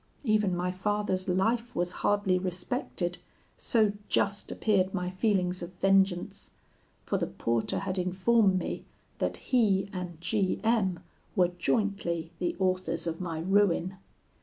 Even 0.23 0.55
my 0.57 0.71
father's 0.71 1.27
life 1.27 1.75
was 1.75 1.91
hardly 2.01 2.39
respected, 2.39 3.19
so 3.55 3.93
just 4.09 4.51
appeared 4.51 4.95
my 4.95 5.11
feelings 5.11 5.61
of 5.61 5.73
vengeance; 5.73 6.49
for 7.05 7.19
the 7.19 7.27
porter 7.27 7.77
had 7.77 7.99
informed 7.99 8.57
me 8.57 8.83
that 9.19 9.37
he 9.37 9.91
and 9.93 10.19
G 10.19 10.59
M 10.63 11.01
were 11.35 11.49
jointly 11.49 12.31
the 12.39 12.55
authors 12.57 13.05
of 13.05 13.21
my 13.21 13.41
ruin. 13.41 13.97